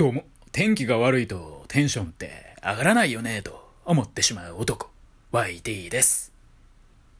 [0.00, 4.88] どうも、天気が悪いとテンションって上がらないよねと思ってしまう男、
[5.30, 6.32] YT です。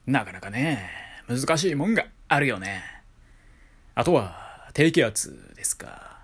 [0.07, 0.89] なかなかね、
[1.29, 2.83] 難しいもんがあるよね。
[3.95, 6.21] あとは、低気圧ですか。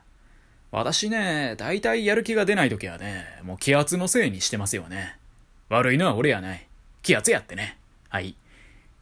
[0.71, 5.19] 私ね、大体やる気が出ない時はね、もう気圧のせいにしてますよね。
[5.69, 6.67] 悪いのは俺やない。
[7.03, 7.77] 気圧やってね。
[8.09, 8.29] はい。
[8.29, 8.37] 今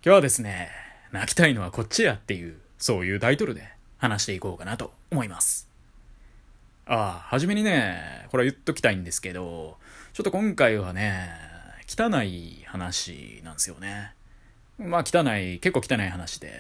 [0.03, 0.71] 日はですね、
[1.13, 3.69] 泣きたいのはこっちやっていう、そういうタイトルで
[3.99, 5.73] 話していこうかなと思います。
[6.87, 9.79] ああ、はじめにね、これは言っときたいんですけど、
[10.13, 11.31] ちょっと今回はね、
[11.89, 14.13] 汚い話なんですよね。
[14.79, 16.53] まあ汚い、結構汚い話で、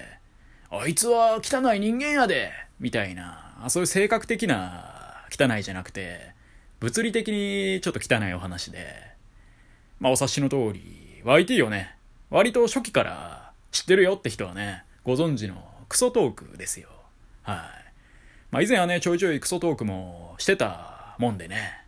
[0.70, 6.32] あいつは汚い人間やでみたいな、そういう性格的な汚いじゃなくて、
[6.80, 8.94] 物理的にちょっと汚いお話で、
[10.00, 11.96] まあお察しの通り、YT をね、
[12.30, 16.88] 割と初期から知ってるよって人はね、ご存知のクソトークですよ。
[17.42, 17.83] はい。
[18.50, 21.84] まあ以前はね、ちょいちょいクソトークもしてたもんでね。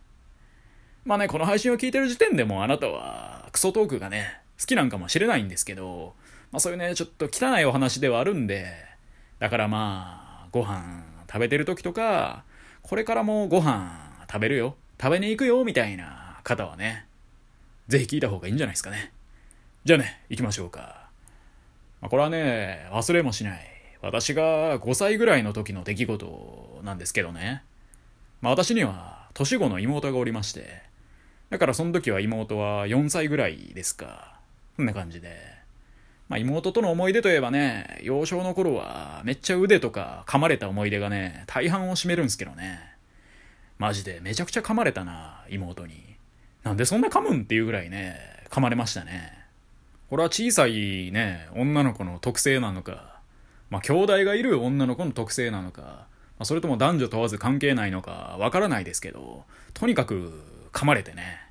[1.05, 6.13] まあね、この配信を聞いてる時点でもあなたはクソトークがね、好きなんかもしれないんですけど、
[6.51, 8.67] まあそういうね、ちょっと汚いお話ではあるんで、
[9.39, 12.43] だからまあ、ご飯食べてる時とか、
[12.81, 17.05] これからもご飯食べるよ、食べに行くよ、みたいな方はね、
[17.87, 19.11] ぜひ聞いた方がいいんじゃないですかね。
[19.85, 21.07] じゃあね、行きましょうか。
[22.01, 23.76] まあ、これはね、忘れもしない。
[24.01, 27.63] 私が5歳ぐらいの時の出来事なんですけどね。
[28.41, 30.81] まあ私には年子の妹がおりまして、
[31.49, 34.39] だからその時は妹は4歳ぐらいですか。
[34.75, 35.57] そんな感じで。
[36.29, 42.79] まあ妹との思い出といえばね、幼少の頃はめっちゃ腕とか噛まれた思い出がね、大半を占めるんですけどね。
[43.77, 46.17] マジでめちゃくちゃ噛まれたな、妹に。
[46.63, 48.17] なんでそんな噛むんっていうぐらいね、
[48.49, 49.33] 噛まれましたね。
[50.09, 53.16] これは小さいね、女の子の特性なのか、
[53.69, 56.07] まあ兄弟がいる女の子の特性なのか、ま
[56.39, 61.41] あ、それとも男女問わず関係ないのかわからないですけど、とにかく噛まれてね。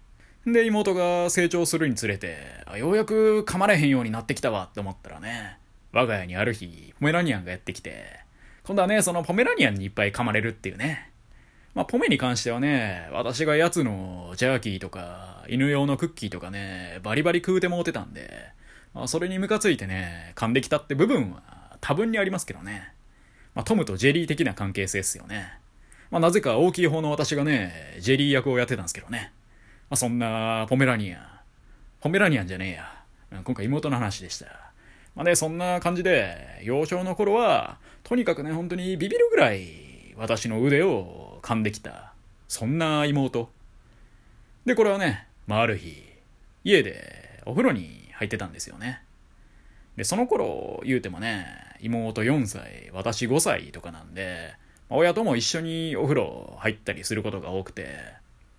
[0.46, 2.38] で、妹が成長するにつれて、
[2.76, 5.58] ようやく噛まれへんようになってきたわって思ったらね、
[5.92, 8.20] 我が家にある日、ポメラニアンがやってきて、
[8.62, 11.10] 今度はね、そのポメラニアンにいっぱい噛まれるっていうね。
[11.74, 18.30] まあ、ポメに関してはね、私がやつのジャーキーとか、犬用のクッキーとかね、バリバリ食うてもうてたんで、
[18.94, 21.42] まあ、それにムカついてね、噛んできたって部分は
[21.80, 22.92] 多分にありますけどね。
[23.54, 25.52] まあ、トムとジェリー的な関係性ですよね。
[26.10, 29.32] まあ、なぜか大きい方の私がね、ジェリー役をやってたんですけどね。
[29.88, 31.26] まあ、そんなポメラニアン。
[32.00, 33.42] ポメラニアンじゃねえや。
[33.44, 34.46] 今回妹の話でした。
[35.14, 42.12] まあね、そんな感じで、幼少の頃は、とにかくね、本当にビビるぐらい、私の腕を噛んできた。
[42.48, 43.50] そんな妹。
[44.66, 46.02] で、これはね、まあ、ある日、
[46.64, 49.00] 家でお風呂に入ってたんですよね。
[49.96, 51.46] で、その頃言うてもね、
[51.80, 54.54] 妹4歳、私5歳とかなんで、
[54.88, 57.96] 親とも一緒にお風呂入ったりすることが多くて、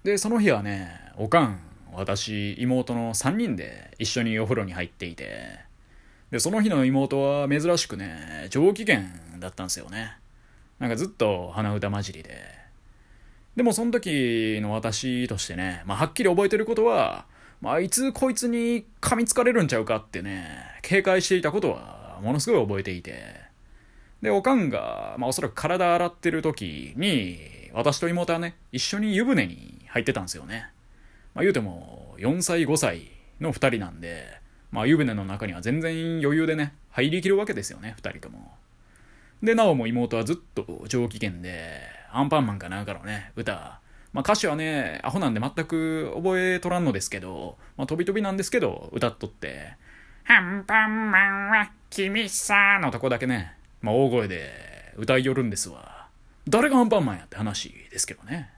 [0.04, 1.60] で、その日はね、おかん、
[1.94, 5.60] 私、妹の3人で一緒にお風呂に入っていて、
[6.32, 9.04] で、その日の妹は珍しくね、上機嫌
[9.40, 10.18] だったんですよね。
[10.80, 12.58] なんかずっと鼻歌混じりで。
[13.56, 17.26] でもその時の私としてね、まあはっきり覚えてることは、
[17.62, 20.48] まあ、いつこいつに噛みつかれるんちゃうかってね、
[20.84, 23.48] 警戒していたことはものすごい覚えていて。
[24.22, 27.40] で、おかんが、まあおそらく体洗ってる時に、
[27.74, 30.70] 私と妹はね、一緒に湯船に入ってたんですよね。
[31.34, 34.40] まあ言うても、4歳5歳の2人なんで、
[34.72, 38.54] まあ湯船の中には全然余裕でね、入りきるわけですよね、2人とも。
[39.44, 41.82] で、なおも妹はずっと上機嫌で、
[42.12, 43.80] アンパンマンかなんかのね、歌、
[44.18, 49.76] まあ歌詞はね、アホなんで全く覚えとらんのですけど、まあ飛び飛びなんですけど、歌っとって、
[50.28, 56.08] アンパンマンは君さのとこだけね、まあ大声で歌いよるんですわ。
[56.50, 58.50] 誰がアンパンマンやって話ですけどね。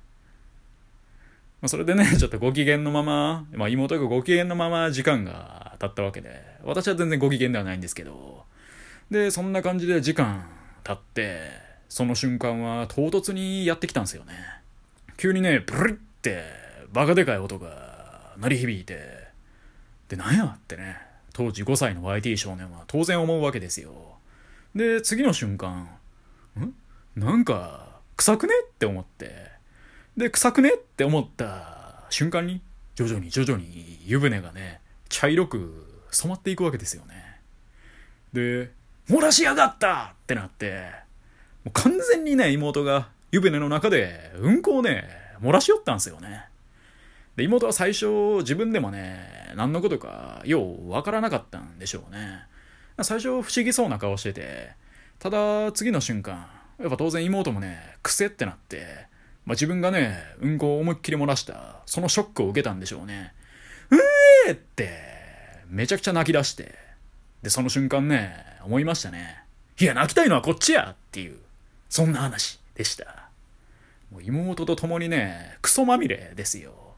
[1.59, 8.45] まあそれでね、 ちょっとご機嫌のまま、まあ妹がご機嫌のまま時間が経ったわけで、私は全然ご機嫌ではないんですけど、
[9.11, 10.45] で、そんな感じで時間
[10.85, 11.51] 経って、
[11.89, 14.58] その瞬間は唐突にやってきたんですよね。
[15.19, 16.45] 急にね、ブリって
[16.93, 19.27] バカでかい音が鳴り響いて、
[20.07, 20.97] で、なんやってね、
[21.33, 24.15] 当時5歳の YT 少年は当然思うわけですよ。
[24.73, 25.89] で、次の瞬間、
[26.57, 26.73] ん？
[27.17, 29.51] なんか、臭くねって思って、
[30.15, 32.61] で、臭くねって思った瞬間に、
[32.95, 34.79] 徐々に徐々に湯船がね、
[35.09, 37.41] 茶色く染まっていくわけですよね。
[38.31, 38.71] で、
[39.09, 40.85] 漏らしやがったってなって、
[41.65, 45.07] もう完全にね、妹が湯船の中でうんこをね、
[45.41, 46.45] 漏らしよったんすよね。
[47.35, 52.45] で、妹は最初自分でもね、何のことかようわからなかったんでしょうね。
[53.01, 54.71] 最初不思議そうな顔してて、
[55.19, 56.47] ただ次の瞬間、
[56.79, 59.07] やっぱ当然妹もね、癖ってなって、
[59.45, 63.33] まあ、自分がね、うんこを思いっきり漏らした、そのショックを受けたんでしょうね。
[63.91, 63.95] う
[64.47, 64.91] えーって、
[65.67, 66.75] めちゃくちゃ泣き出して、
[67.41, 68.33] で、その瞬間ね、
[68.63, 69.43] 思いましたね。
[69.79, 71.37] いや、泣きたいのはこっちやっていう、
[71.89, 73.29] そんな話でした。
[74.09, 76.95] もう妹と共にね、クソまみれですよ。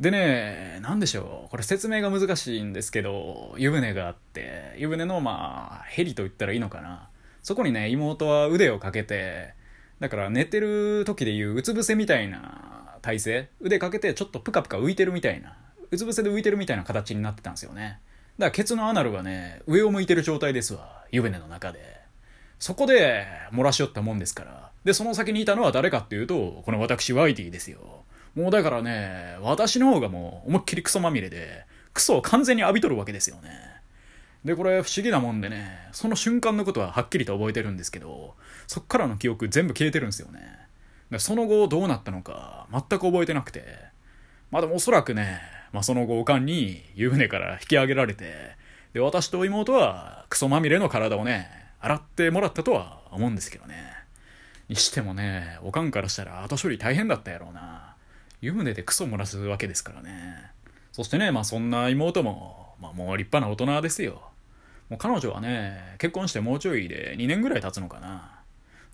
[0.00, 1.50] でね、なんでしょう。
[1.50, 7.10] これ説明が難しいんですけど、湯船があって、湯船のまあ、ヘリと言ったらいいのかな。
[7.42, 9.52] そこにね、妹は腕をかけて、
[10.00, 15.58] だから寝てる時でいううつ伏せみたいな体勢、腕かけてちょっとプカプカ浮いてるみたいな、
[15.90, 18.00] うつ伏せで浮いてるみたいな形になってたんですよね。
[18.38, 21.04] だからケツのアナルがね、上を向いてる状態ですわ。
[21.10, 22.01] 湯船の中で。
[22.62, 24.70] そこで漏らしよったもんですから。
[24.84, 28.04] で、その先にいたのは誰かっていうと、この私ワイティですよ。
[28.36, 33.50] もうだからね、私の方がもう思いっきりクソまみれで、クソを完全に浴びとるわけですよね。
[34.44, 38.36] で、これ不思議なもんでね、その瞬間のことははっきりと覚えてるんですけど、
[38.68, 40.40] そっからの記憶全部消えてるんですよね。
[41.10, 43.64] でその後どうなったのか全く覚えてなくて、
[44.52, 45.40] まあでもおそらくね、
[45.72, 48.54] まあその後おかんに湯船から引き上げられて、
[48.92, 53.74] で、私と妹はクソまみれの体をね、洗ってもらったとは思うんですけどね。
[54.68, 57.96] にしてもね、おかんからしたら後処理大変だったやろうな。
[58.40, 60.50] 湯船でクソ漏らすわけですからね。
[60.92, 64.22] そしてね、まあそんな妹も、まあもう立派な大人ですよ。
[64.88, 68.38] もう彼女はね、結婚してもうちょいで2年ぐらい経つのかな。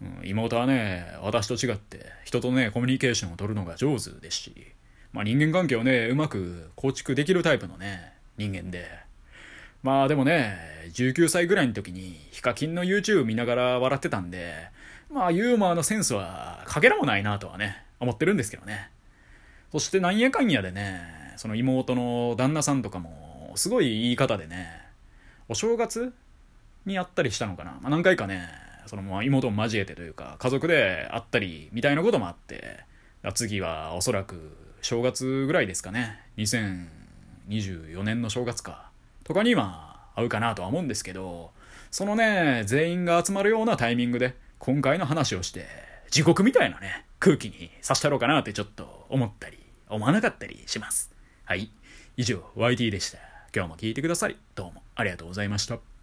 [0.00, 4.54] うん、妹はね、私と違って人とね、コミュニケーションを取るのが上手ですし、
[5.12, 9.07] まあ人間関係をね、うまく構築できるタイプのね、人間で。
[9.82, 10.58] まあでもね、
[10.94, 14.54] 19歳ぐらいの時にヒカキンの YouTube 見ながら笑ってたんで、
[15.10, 18.90] まあユーモアのセンスはかけらもないなとはね、思ってるんですけどね。
[19.72, 21.02] そしてなんやかんやでね、
[21.36, 24.82] その妹の旦那さんとかも、すごい言い方でね、
[25.48, 26.12] お正月
[26.84, 27.72] に会ったりしたのかな。
[27.80, 28.48] まあ、何回かね、
[28.86, 32.80] その妹を交えてというか、家族で会ったりみたいなこともあって、
[33.34, 36.20] 次はおそらく正月ぐらいですかね。
[36.38, 38.87] 2024年の正月か。
[39.28, 41.50] とかには合うかなとは思うんですけど、
[41.90, 45.66] そのね、全員が集まるようなタイミングで、今回の話をして、
[46.10, 49.58] 地獄みたいなね、空気にさしたろうかなってちょっと思ったり、
[49.90, 51.12] 思わなかったりします。
[51.44, 51.70] はい。
[52.16, 53.18] 以上、YT でした。
[53.54, 55.97] 今日も聞いてくださり、どうもありがとうございました。